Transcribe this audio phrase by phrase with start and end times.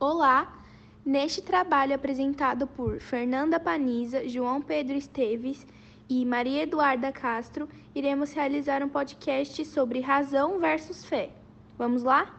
[0.00, 0.62] Olá!
[1.04, 5.66] Neste trabalho apresentado por Fernanda Paniza, João Pedro Esteves
[6.08, 11.30] e Maria Eduarda Castro, iremos realizar um podcast sobre razão versus fé.
[11.76, 12.32] Vamos lá?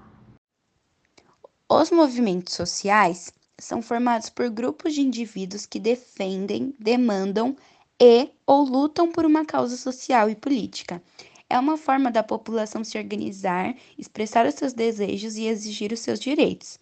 [1.68, 7.57] Os movimentos sociais são formados por grupos de indivíduos que defendem, demandam
[8.00, 11.04] e ou lutam por uma causa social e política.
[11.50, 16.21] É uma forma da população se organizar, expressar os seus desejos e exigir os seus
[16.21, 16.80] direitos.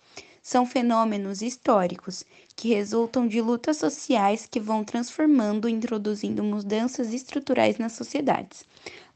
[0.49, 2.23] São fenômenos históricos
[2.55, 8.63] que resultam de lutas sociais que vão transformando e introduzindo mudanças estruturais nas sociedades.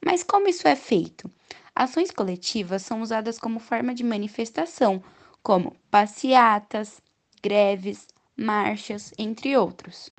[0.06, 1.32] Mas como isso é feito?
[1.74, 5.02] Ações coletivas são usadas como forma de manifestação,
[5.42, 7.02] como passeatas,
[7.42, 10.12] greves, marchas, entre outros.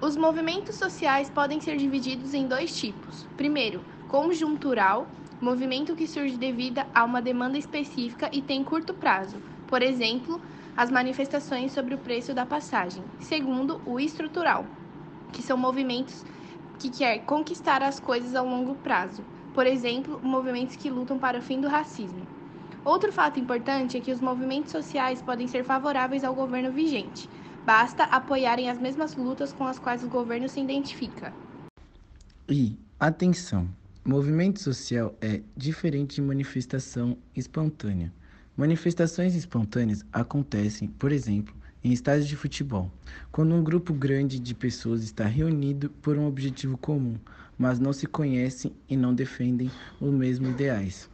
[0.00, 3.28] Os movimentos sociais podem ser divididos em dois tipos.
[3.36, 9.82] Primeiro, conjuntural, movimento que surge devido a uma demanda específica e tem curto prazo, por
[9.82, 10.40] exemplo,
[10.76, 13.04] as manifestações sobre o preço da passagem.
[13.18, 14.66] Segundo, o estrutural,
[15.32, 16.24] que são movimentos
[16.78, 21.42] que quer conquistar as coisas a longo prazo, por exemplo, movimentos que lutam para o
[21.42, 22.26] fim do racismo.
[22.84, 27.30] Outro fato importante é que os movimentos sociais podem ser favoráveis ao governo vigente.
[27.64, 31.34] Basta apoiarem as mesmas lutas com as quais o governo se identifica.
[32.50, 33.68] E, atenção,
[34.04, 38.12] movimento social é diferente de manifestação espontânea.
[38.56, 41.52] Manifestações espontâneas acontecem, por exemplo,
[41.82, 42.88] em estádios de futebol,
[43.32, 47.16] quando um grupo grande de pessoas está reunido por um objetivo comum,
[47.58, 51.10] mas não se conhecem e não defendem os mesmos ideais.